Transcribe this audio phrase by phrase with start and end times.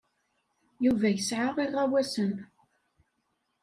[0.83, 2.33] Yuba yesɛa iɣawasen.